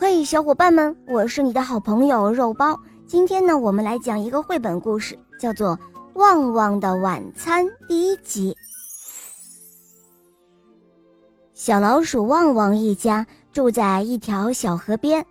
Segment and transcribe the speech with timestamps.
[0.00, 2.78] 嘿，小伙伴们，我是你的好朋友肉包。
[3.04, 5.76] 今天呢，我们来讲一个绘本故事，叫做
[6.14, 8.56] 《旺旺的晚餐》第一集。
[11.52, 15.26] 小老鼠旺旺一家住在一条小河边，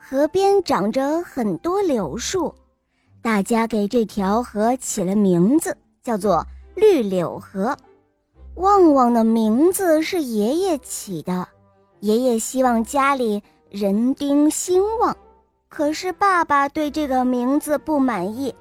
[0.00, 2.54] 河边长着很多柳树，
[3.20, 7.76] 大家给这条河起了名字，叫做绿柳河。
[8.54, 11.46] 旺旺的名字是爷爷起的，
[12.00, 13.42] 爷爷希望家里。
[13.72, 15.16] 人丁兴旺，
[15.70, 18.54] 可是爸爸对这个名字不满意，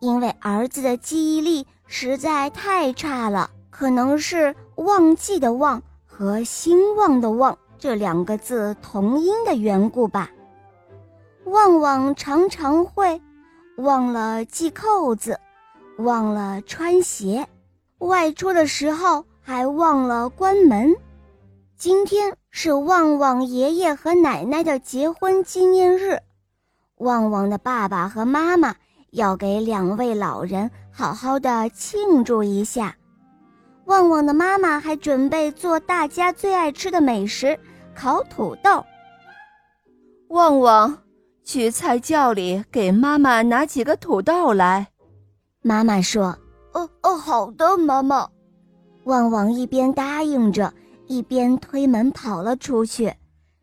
[0.00, 10.30] 因为儿子的记忆力实在太差了，可能是“忘记”的“忘”和“兴旺”的“旺”这两个字同音的缘故吧。
[11.44, 13.18] 旺旺常常会
[13.78, 15.40] 忘了系扣子，
[15.96, 17.48] 忘了穿鞋，
[17.96, 20.94] 外出的时候还忘了关门。
[21.78, 26.20] 今天是旺旺爷爷和奶奶的结婚纪念日，
[26.98, 28.72] 旺旺的爸爸和妈妈
[29.10, 32.94] 要给两位老人好好的庆祝一下。
[33.86, 37.58] 旺旺的妈妈还准备做大家最爱吃的美食——
[37.92, 38.84] 烤土豆。
[40.28, 40.96] 旺旺，
[41.42, 44.86] 去菜窖里给妈妈拿几个土豆来。
[45.60, 46.26] 妈妈说
[46.72, 48.28] ：“哦哦，好的，妈妈。”
[49.06, 50.72] 旺旺一边答应着。
[51.06, 53.14] 一边推门跑了出去，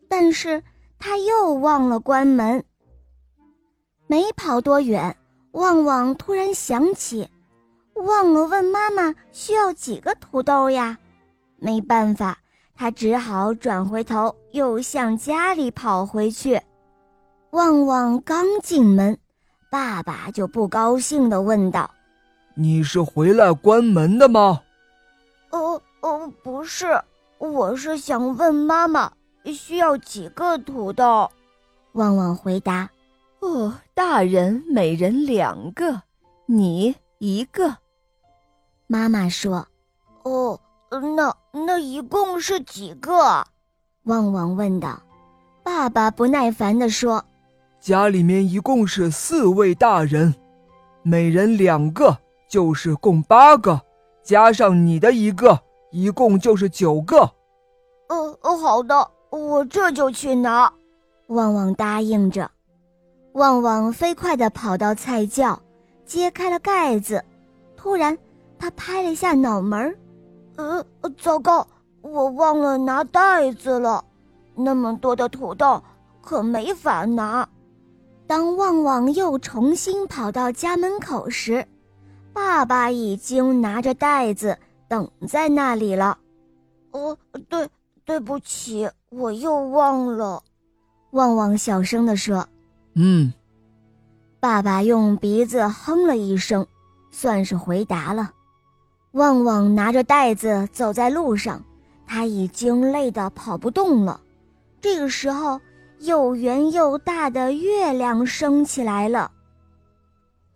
[0.08, 0.62] 但是
[1.00, 2.64] 他又忘了关门。
[4.08, 5.16] 没跑多远，
[5.52, 7.28] 旺旺突然想起，
[7.96, 10.98] 忘了问妈妈需要几个土豆呀。
[11.58, 12.38] 没办法，
[12.76, 16.60] 他只好转回头，又向家里跑回去。
[17.52, 19.18] 旺旺刚进门，
[19.70, 21.90] 爸爸就不高兴地问道
[22.56, 24.62] ：“你是回来关门的吗
[25.52, 26.88] ？”“哦哦，不是。”
[27.42, 29.12] 我是想问妈妈
[29.46, 31.28] 需要几个土豆，
[31.94, 32.88] 旺旺回答
[33.42, 36.04] ：“哦，大人每人两个，
[36.46, 37.78] 你一个。”
[38.86, 39.68] 妈妈说
[40.22, 40.60] ：“哦，
[41.16, 43.44] 那那一共是几个？”
[44.06, 45.02] 旺旺问道。
[45.64, 47.26] 爸爸不耐烦地说
[47.82, 50.36] ：“家里面一共是四位大人，
[51.02, 52.16] 每人两个
[52.48, 53.82] 就是共八个，
[54.22, 55.60] 加上你的一个。”
[55.92, 57.20] 一共就是九个。
[58.10, 60.72] 哦哦，好的，我这就去拿。
[61.28, 62.50] 旺旺答应着。
[63.34, 65.58] 旺旺飞快地跑到菜窖，
[66.06, 67.24] 揭开了盖子。
[67.78, 68.18] 突然，
[68.60, 69.96] 他拍了一下脑门儿
[70.58, 70.86] 呃，
[71.18, 71.66] 糟糕，
[72.02, 74.04] 我忘了拿袋子了。
[74.56, 75.82] 那么多的土豆，
[76.22, 77.48] 可没法拿。
[78.28, 81.66] 当旺旺又重新跑到家门口时，
[82.34, 84.58] 爸爸已经拿着袋子。
[84.92, 86.18] 等在那里了，
[86.92, 87.70] 哦，对，
[88.04, 90.44] 对不起，我又忘了。
[91.12, 92.46] 旺旺小声地说
[92.96, 93.32] ：“嗯。”
[94.42, 96.68] 爸爸用鼻子哼了一声，
[97.10, 98.32] 算是回答了。
[99.14, 101.64] 旺旺拿着袋子走在路上，
[102.06, 104.20] 他已经累得跑不动了。
[104.82, 105.62] 这个时候，
[106.00, 109.32] 又圆又大的月亮升起来了。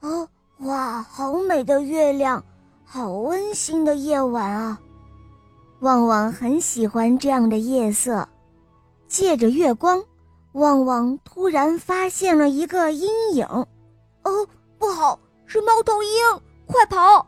[0.01, 2.43] 哦，哇，好美的月亮！
[2.85, 4.79] 好温馨的夜晚啊！
[5.79, 8.27] 旺旺很喜欢这样的夜色。
[9.07, 10.01] 借着月光，
[10.53, 13.45] 旺旺突然发现了一个阴影。
[13.45, 14.47] 哦，
[14.77, 16.41] 不好，是猫头鹰！
[16.67, 17.27] 快跑！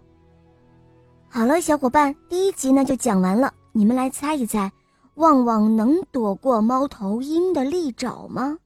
[1.27, 3.53] 好了，小伙伴，第一集呢就讲完了。
[3.73, 4.71] 你们来猜一猜，
[5.15, 8.57] 旺旺能躲过猫头鹰的利爪吗？